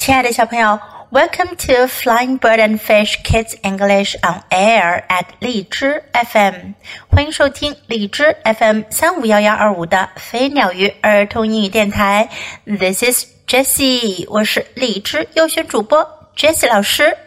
[0.00, 0.80] 亲爱的小朋友
[1.10, 6.72] ，Welcome to Flying Bird and Fish Kids English on Air at 荔枝 FM，
[7.10, 12.30] 欢迎收听荔枝 FM 三五幺幺二五的飞鸟鱼儿童英语电台。
[12.64, 17.18] This is Jessie，我是荔枝优选主播 Jessie 老师。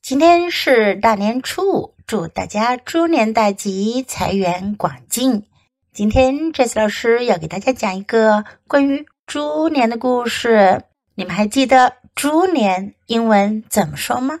[0.00, 5.44] 今天是大年初五，祝大家猪年大吉，财源广进。
[5.92, 10.80] 今天 Jessie 老师要给大家讲一个关于猪年的故事。
[11.18, 14.38] 你们还记得猪年英文怎么说吗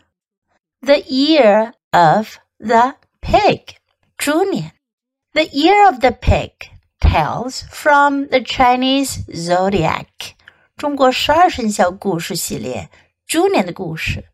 [0.80, 3.76] ？The year of the pig，
[4.18, 4.72] 猪年。
[5.32, 6.52] The year of the pig
[7.00, 10.06] tells from the Chinese zodiac，
[10.76, 12.90] 中国十二生肖故事系列
[13.26, 14.26] 猪年的故事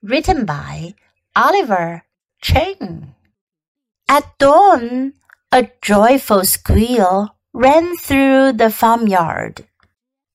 [0.00, 0.94] ，written by
[1.34, 2.02] Oliver
[2.40, 3.08] Chin。
[4.06, 5.14] At dawn,
[5.50, 9.64] a joyful squeal ran through the farmyard。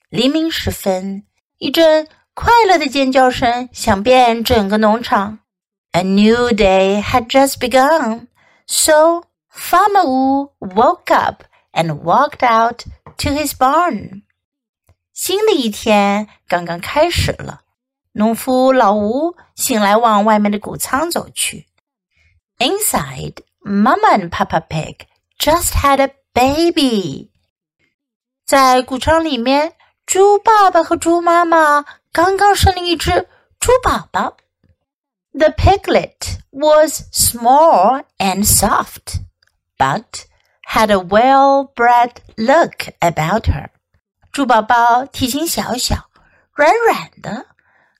[0.09, 1.25] 黎明时分。
[1.63, 5.39] 一阵快乐的尖叫声响遍整个农场。
[5.93, 8.27] A new day had just begun,
[8.67, 12.83] so Farmer Wu woke up and walked out
[13.15, 14.23] to his barn.
[15.13, 17.61] 新的一天刚刚开始了，
[18.11, 21.67] 农夫老吴醒来往外面的谷仓走去。
[22.57, 25.05] Inside, Maman Papa Pig
[25.39, 27.29] just had a baby.
[28.45, 29.75] 在谷仓里面。
[30.06, 33.28] 猪爸爸和猪妈妈刚刚生了一只
[33.60, 34.36] 猪宝宝。
[35.32, 39.20] The piglet was small and soft,
[39.76, 40.24] but
[40.66, 43.68] had a well-bred look about her.
[44.32, 46.08] 猪宝宝体型小小、
[46.52, 47.46] 软软的，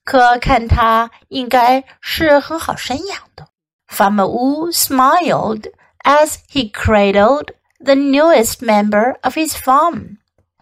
[0.05, 3.49] 可看它应该是很好生养的。
[3.89, 5.71] Farmer Wu smiled
[6.03, 10.17] as he cradled the newest member of his farm.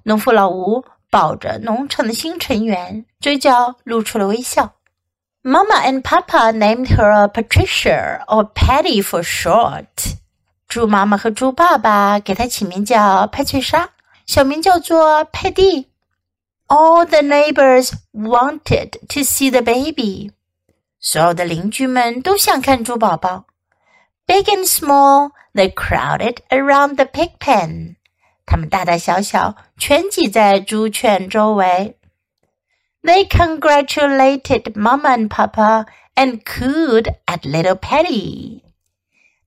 [0.05, 4.73] 农夫老吴 抱着农场的新成员，嘴角露出了微笑。
[5.43, 10.17] Mama and Papa named her Patricia or Patty for short。
[10.67, 13.91] 猪妈妈和猪爸爸给她起名叫派翠莎，
[14.27, 15.89] 小名叫做佩蒂。
[16.67, 20.33] All the neighbors wanted to see the baby。
[20.99, 23.45] 所有的邻居们都想看猪宝宝。
[24.27, 27.95] Big and small, they crowded around the pig pen.
[28.45, 31.99] 他们大大小小全挤在猪圈周围。
[33.03, 38.63] They congratulated Mama and Papa and cooed at little Patty。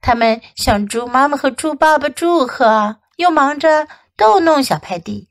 [0.02, 5.28] 他们向猪妈妈和猪爸爸祝贺，又忙着逗弄小派蒂。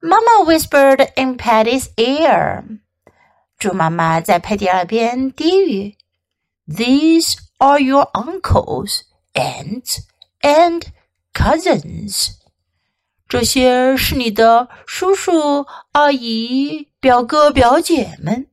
[0.00, 2.80] Mama whispered in Patty's ear。
[3.58, 5.96] 猪妈妈在派蒂耳边低语：“
[6.66, 9.02] These are your uncles,
[9.34, 10.00] aunts,
[10.40, 10.82] and
[11.32, 12.37] cousins.”
[13.28, 18.48] ”这些是你的叔叔、阿姨、表哥、表姐们。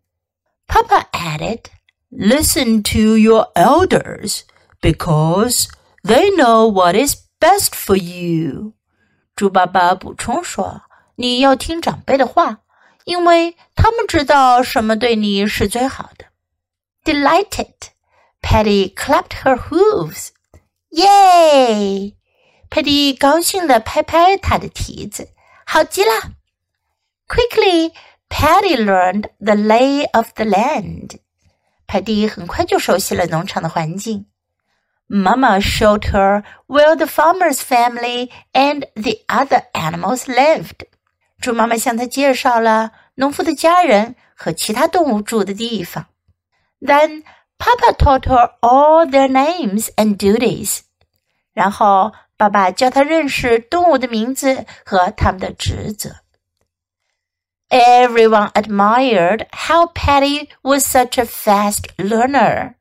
[0.67, 1.65] Papa added,
[2.09, 4.41] "Listen to your elders,
[4.81, 5.67] because
[6.03, 8.73] they know what is best for you."
[9.35, 12.59] 猪爸爸补充说：“你要听长辈的话，
[13.05, 16.25] 因为他们知道什么对你是最好的。”
[17.03, 17.73] Delighted,
[18.41, 20.29] Patty clapped her hooves.
[20.91, 22.14] Yay!
[22.69, 25.29] 佩蒂高兴地拍拍他的蹄子，
[25.65, 26.11] 好极了。
[27.27, 27.93] Quickly,
[28.29, 31.19] Patty learned the lay of the land.
[31.85, 34.27] 佩蒂很快就熟悉了农场的环境。
[35.07, 40.87] Mama showed her where the farmer's family and the other animals lived.
[41.41, 46.05] 猪妈妈向她介绍了农夫的家人和其他动物住的地方。
[46.79, 47.23] Then
[47.57, 50.79] Papa taught her all their names and duties.
[51.53, 56.16] 然后 爸爸教他认识动物的名字和他们的职责。
[57.68, 62.74] Everyone admired how Patty was such a fast learner。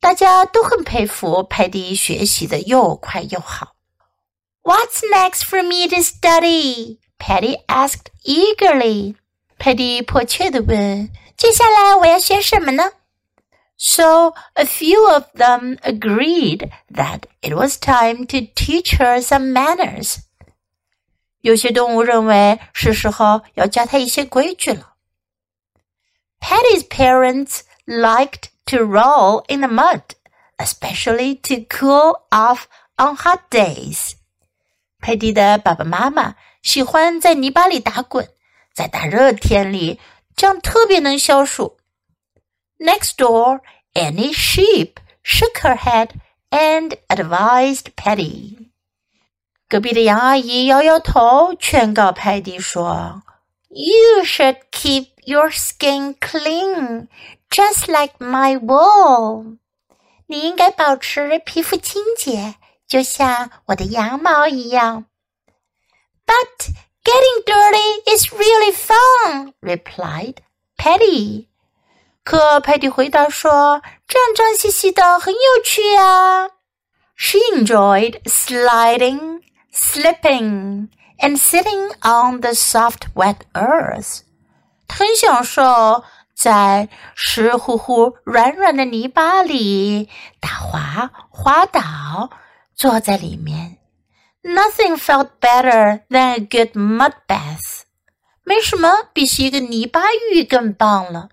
[0.00, 3.74] 大家都很佩服 Patty 学习的又快又好。
[4.62, 6.98] What's next for me to study?
[7.18, 9.14] Patty asked eagerly.
[9.58, 12.92] Patty 迫切地问：“接下来我要学什么呢？”
[13.79, 20.19] So a few of them agreed that it was time to teach her some manners.
[21.41, 24.93] 有些动物认为是时候要教它一些规矩了。
[26.39, 30.01] Patty's parents liked to roll in the mud,
[30.57, 32.63] especially to cool off
[32.97, 34.13] on hot days.
[34.99, 38.29] 佩蒂的爸爸妈妈喜欢在泥巴里打滚，
[38.73, 39.99] 在大热天里，
[40.35, 41.77] 这样特别能消暑。
[42.80, 43.60] Next door,
[43.94, 46.18] Auntie Sheep shook her head
[46.50, 48.70] and advised Patty.
[49.68, 53.22] 隔壁的杨阿姨摇摇头，劝告派蒂说
[53.68, 57.08] ：“You should keep your skin clean,
[57.50, 59.58] just like my wool。”
[60.26, 62.54] 你应该保持皮肤清洁，
[62.88, 65.04] 就像我的羊毛一样。
[66.24, 66.70] But
[67.04, 70.36] getting dirty is really fun," replied
[70.78, 71.49] Patty.
[72.24, 76.50] 可派蒂回答说：“这样脏兮兮的很有趣呀。”
[77.16, 80.88] She enjoyed sliding, slipping,
[81.18, 84.20] and sitting on the soft, wet earth.
[84.88, 90.08] 很享受在湿乎乎、软软的泥巴里
[90.40, 92.30] 打滑、滑倒，
[92.74, 93.78] 坐在里面。
[94.42, 97.82] Nothing felt better than a good mud bath.
[98.42, 100.00] 没什么比洗一个泥巴
[100.32, 101.28] 浴更棒了。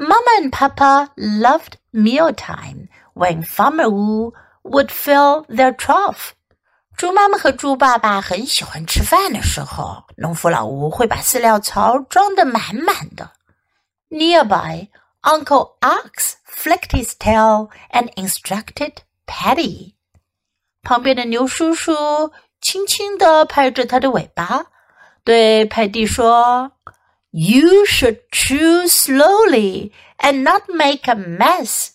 [0.00, 6.34] Mama and Papa loved mealtime when Farmer Wu would fill their trough.
[6.96, 13.32] 猪妈妈和猪爸爸很喜欢吃饭的时候，农夫老吴会把饲料槽装得满满的。
[14.08, 14.88] Nearby,
[15.22, 19.94] Uncle Ox flicked his tail and instructed Patty.
[20.82, 24.66] 旁边的牛叔叔轻轻地拍着他的尾巴，
[25.24, 26.70] 对派蒂说
[27.31, 31.89] ：“You should chew slowly and not make a mess.”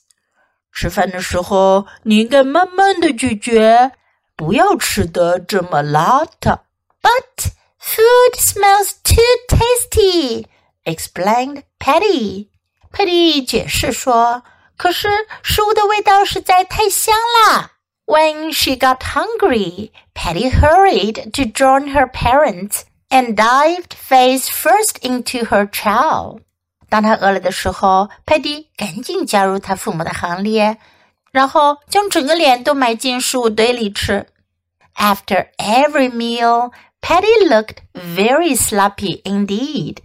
[0.73, 3.93] 吃饭的时候，你应该慢慢的咀嚼。
[4.37, 6.61] 不要吃的这么邋遢。
[7.03, 10.47] But food smells too tasty,
[10.85, 12.49] explained Patty.
[12.93, 15.09] Patty 解释说：“可是
[15.43, 17.73] 食物的味道实在太香啦。”
[18.07, 22.83] When she got hungry, Patty hurried to join her parents
[23.13, 26.41] and dived face first into her chow.
[26.89, 30.79] 当她饿了的时候，佩蒂赶紧加入她父母的行列。
[31.31, 34.27] 然后将整个脸都埋进食物堆里吃。
[34.97, 36.73] After every meal,
[37.03, 39.99] Patty looked very sloppy indeed.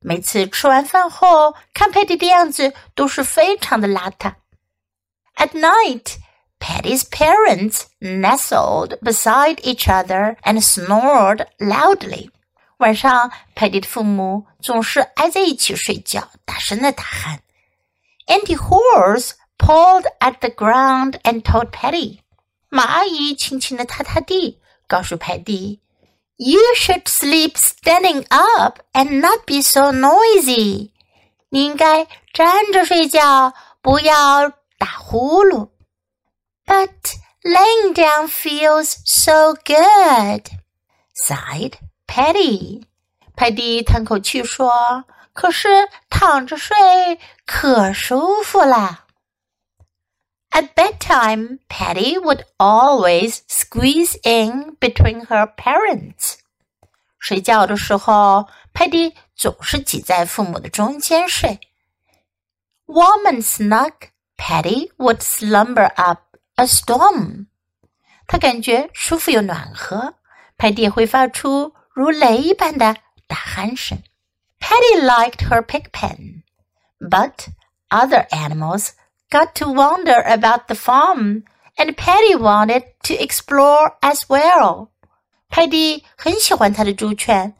[0.00, 4.32] 每次吃完饭后，看 Patty 的样子都是非常的邋遢。
[5.36, 6.16] At night,
[6.58, 12.30] Patty's parents nestled beside each other and snored loudly.
[12.77, 17.39] 晚上，佩蒂的父母总是挨在一起睡觉，大声的大喊。
[18.27, 22.19] Auntie Horse pulled at the ground and told Patty，
[22.69, 25.79] 马阿姨轻轻的踏踏地，告诉佩蒂
[26.35, 30.91] ：“You should sleep standing up and not be so noisy。”
[31.49, 35.69] 你应该站着睡觉，不要打呼噜。
[36.65, 36.89] But
[37.43, 40.49] laying down feels so good,"
[41.15, 41.75] sighed
[42.07, 42.83] Patty.
[43.35, 49.05] 派蒂叹口气说：“可是躺着睡可舒服啦。”
[50.51, 56.35] At bedtime, Patty would always squeeze in between her parents.
[57.19, 61.59] 睡觉的时候，佩蒂总是挤在父母的中间睡。
[62.85, 63.91] Warm and snug,
[64.37, 67.47] Patty would slumber up a storm.
[68.27, 70.13] 她感觉舒服又暖和，
[70.57, 72.96] 佩蒂会发出如雷般的
[73.26, 74.02] 打鼾声。
[74.60, 76.42] Patty liked her pig pen,
[77.00, 77.48] but
[77.88, 78.90] other animals
[79.30, 81.44] got to wander about the farm,
[81.76, 84.88] and Patty wanted to explore as well.
[85.48, 87.54] 派蒂很喜欢他的猪圈，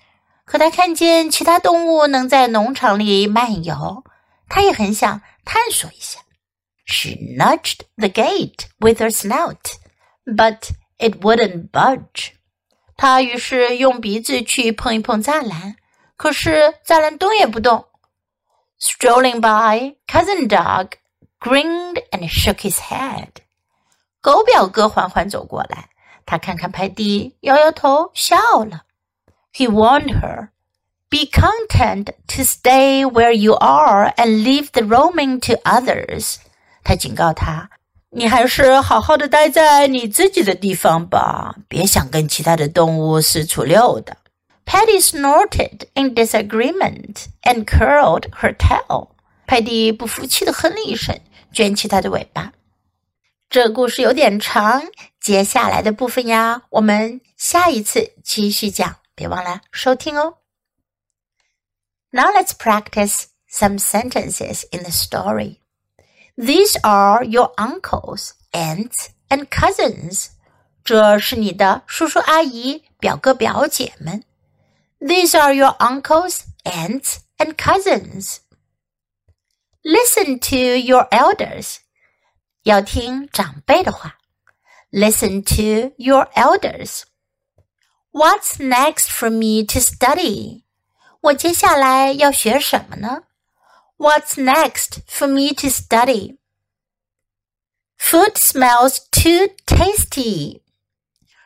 [0.44, 4.04] 可他看见其他动物能在农场里漫游，
[4.48, 6.20] 他也很想探索一下。
[6.84, 9.76] She nudged the gate with her snout,
[10.26, 12.32] but it wouldn't budge.
[12.97, 15.75] 他于是用鼻子去碰一碰栅栏，
[16.15, 17.85] 可是栅栏动也不动。
[18.79, 20.93] Strolling by, cousin dog
[21.39, 23.29] grinned and shook his head.
[24.21, 25.89] 狗表哥缓缓走过来，
[26.25, 28.83] 他看看派蒂，摇摇头，笑了。
[29.53, 30.49] He warned her,
[31.09, 36.37] "Be content to stay where you are and leave the roaming to others."
[36.83, 37.69] 他警告他，
[38.17, 44.15] 你还是好好的待在你自己的地方吧，别想跟其他的动物四处溜达。
[44.65, 49.09] Patty snorted in disagreement and curled her tail.
[49.45, 51.19] 派蒂不服气的哼了一声，
[51.51, 52.53] 卷起它的尾巴。
[53.49, 54.81] 这故事有点长，
[55.19, 60.35] 接下来的部分呀，我们下一次继续讲，别忘了收听哦。
[62.11, 65.57] Now let's practice some sentences in the story.
[66.36, 70.28] These are your uncles, aunts, and cousins.
[70.84, 74.24] 这是你的叔叔阿姨、表哥表姐们。
[75.00, 78.38] These are your uncles, aunts, and cousins.
[79.82, 81.78] Listen to your elders.
[82.64, 84.16] 要听长辈的话。
[84.92, 87.04] Listen to your elders.
[88.12, 90.64] What's next for me to study?
[91.20, 93.22] 我接下来要学什么呢
[93.96, 96.38] ？What's next for me to study?
[97.98, 100.62] Food smells too tasty.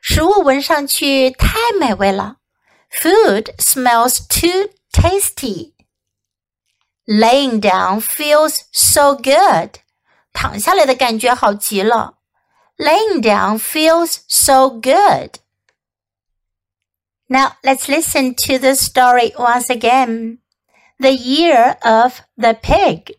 [0.01, 2.37] 食物闻上去太美味了。
[2.91, 5.73] Food smells too tasty.
[7.07, 9.81] Laying down feels so good.
[10.33, 12.19] 躺下来的感觉好极了。
[12.77, 15.39] Laying down feels so good.
[17.29, 20.39] Now let's listen to the story once again.
[21.02, 23.14] The Year of the Pig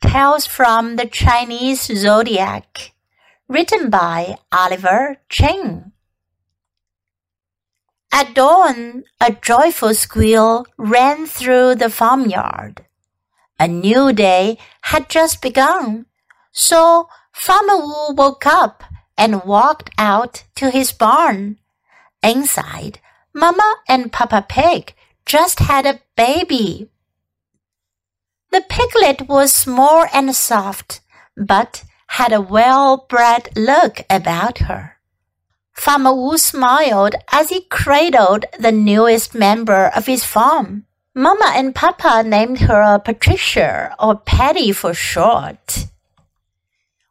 [0.00, 2.92] Tales from the Chinese Zodiac,
[3.48, 5.90] written by Oliver Chin.
[8.12, 12.84] At dawn, a joyful squeal ran through the farmyard.
[13.58, 16.06] A new day had just begun,
[16.52, 18.84] so Farmer Wu woke up
[19.18, 21.58] and walked out to his barn.
[22.22, 23.00] Inside,
[23.34, 24.94] Mama and Papa Pig
[25.26, 26.90] just had a baby.
[28.54, 31.00] The piglet was small and soft,
[31.36, 35.00] but had a well-bred look about her.
[35.72, 40.86] Farmer Wu smiled as he cradled the newest member of his farm.
[41.16, 45.86] Mama and Papa named her Patricia or Patty for short.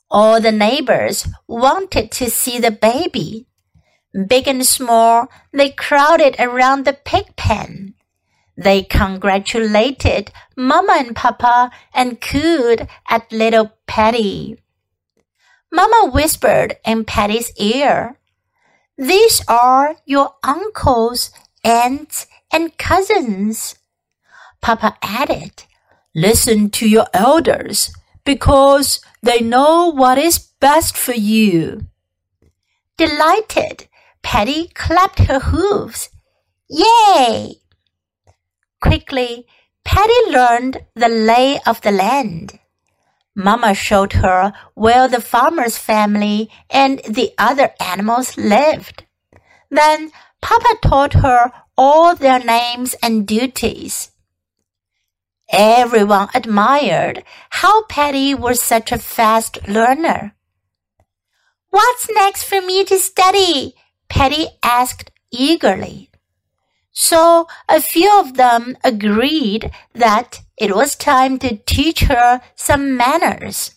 [0.09, 3.47] All the neighbors wanted to see the baby.
[4.29, 7.95] Big and small, they crowded around the pig pen.
[8.55, 14.59] They congratulated Mama and Papa and cooed at little Patty.
[15.71, 18.19] Mama whispered in Patty's ear,
[18.95, 21.31] These are your uncles,
[21.63, 23.75] aunts, and cousins.
[24.61, 25.63] Papa added,
[26.13, 27.91] Listen to your elders
[28.23, 31.87] because they know what is best for you.
[32.97, 33.87] Delighted,
[34.21, 36.09] Patty clapped her hooves.
[36.69, 37.62] Yay!
[38.83, 39.47] Quickly,
[39.85, 42.59] Patty learned the lay of the land.
[43.33, 49.05] Mama showed her where the farmer's family and the other animals lived.
[49.69, 50.11] Then
[50.41, 54.11] Papa taught her all their names and duties.
[55.49, 60.35] Everyone admired how Patty was such a fast learner.
[61.69, 63.75] What's next for me to study?
[64.09, 66.09] Patty asked eagerly.
[66.93, 73.71] So a few of them agreed that it was time to teach her some manners.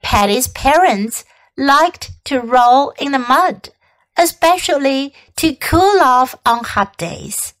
[0.00, 1.24] Patty's parents
[1.56, 3.70] liked to roll in the mud,
[4.16, 7.54] especially to cool off on hot days.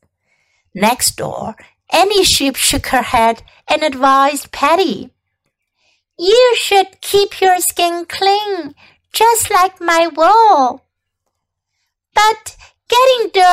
[0.74, 1.56] Next door,
[1.92, 5.10] Auntie Sheep shook her head and advised Patty.
[6.16, 8.76] You should keep your skin clean,
[9.12, 10.84] just like my wool.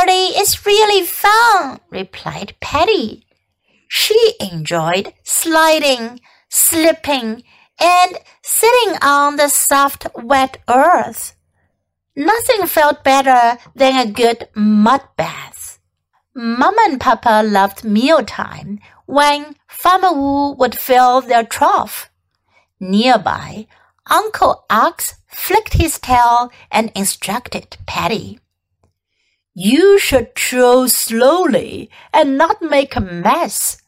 [0.05, 3.25] Dirty is really fun, replied Patty.
[3.87, 7.41] She enjoyed sliding, slipping,
[7.79, 11.35] and sitting on the soft, wet earth.
[12.15, 15.79] Nothing felt better than a good mud bath.
[16.35, 22.11] Mama and Papa loved mealtime when Farmer Wu would fill their trough.
[22.79, 23.65] Nearby,
[24.07, 28.39] Uncle Ox flicked his tail and instructed Patty.
[29.57, 33.81] You should chew slowly and not make a mess.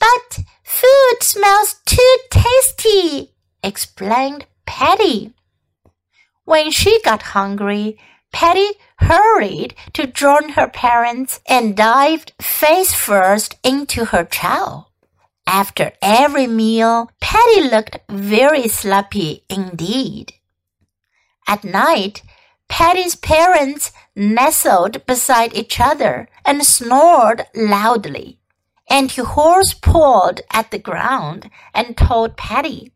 [0.00, 5.32] But food smells too tasty, explained Patty.
[6.44, 7.96] When she got hungry,
[8.32, 14.88] Patty hurried to join her parents and dived face first into her chow.
[15.46, 20.32] After every meal, Patty looked very sloppy indeed.
[21.46, 22.22] At night,
[22.68, 28.38] Patty's parents nestled beside each other and snored loudly.
[28.88, 32.92] Auntie Horse pawed at the ground and told Patty,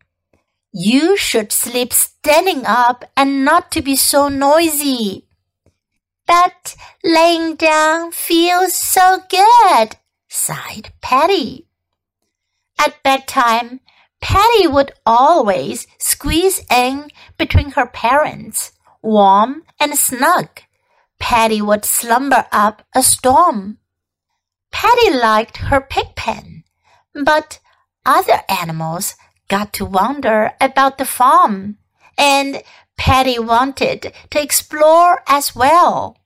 [0.73, 5.27] You should sleep standing up and not to be so noisy.
[6.27, 9.97] But laying down feels so good,
[10.29, 11.67] sighed Patty.
[12.79, 13.81] At bedtime,
[14.21, 18.73] Patty would always squeeze in between her parents,
[19.03, 20.49] warm and snug.
[21.19, 23.79] Patty would slumber up a storm.
[24.73, 26.65] Patty liked her pig pen,
[27.15, 27.59] but
[28.07, 29.15] other animals
[29.49, 31.77] got to wonder about the farm,
[32.17, 32.63] and
[32.97, 36.17] Patty wanted to explore as well.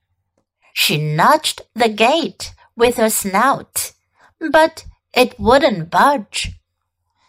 [0.73, 3.93] She nudged the gate with her snout,
[4.39, 6.51] but it wouldn't budge.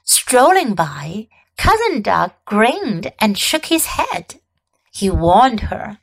[0.05, 4.41] Strolling by, Cousin Dog grinned and shook his head.
[4.96, 5.98] He warned her.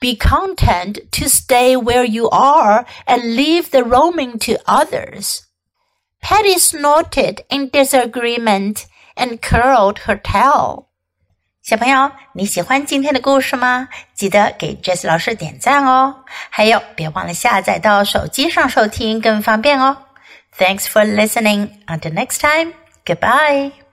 [0.00, 5.42] Be content to stay where you are and leave the roaming to others.
[6.20, 10.86] Patty snorted in disagreement and curled her tail.
[11.62, 13.88] 小朋友，你喜欢今天的故事吗？
[14.14, 16.24] 记得给 Jess 老师点赞哦！
[16.50, 19.96] 还有，别忘了下载到手机上收听，更方便哦。
[20.58, 21.70] Thanks for listening.
[21.86, 22.74] Until next time,
[23.06, 23.84] goodbye.